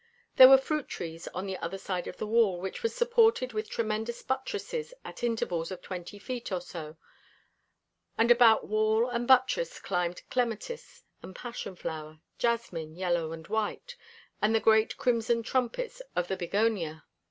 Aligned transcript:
There 0.37 0.47
were 0.49 0.57
fruit 0.57 0.87
trees 0.87 1.27
on 1.27 1.45
the 1.45 1.57
other 1.59 1.77
side 1.77 2.07
of 2.07 2.17
the 2.17 2.25
wall, 2.25 2.59
which 2.59 2.81
was 2.81 2.95
supported 2.95 3.53
with 3.53 3.69
tremendous 3.69 4.23
buttresses 4.23 4.95
at 5.05 5.23
intervals 5.23 5.69
of 5.69 5.83
twenty 5.83 6.17
feet 6.17 6.51
or 6.51 6.59
so, 6.59 6.97
and 8.17 8.31
about 8.31 8.67
wall 8.67 9.07
and 9.09 9.27
buttresses 9.27 9.77
climbed 9.79 10.27
clematis 10.31 11.03
and 11.21 11.35
passion 11.35 11.75
flower, 11.75 12.19
jasmine, 12.39 12.95
yellow 12.95 13.31
and 13.31 13.45
white, 13.47 13.95
and 14.41 14.55
the 14.55 14.59
great 14.59 14.97
crimson 14.97 15.43
trumpets 15.43 16.01
of 16.15 16.29
the 16.29 16.35
bignonia. 16.35 17.03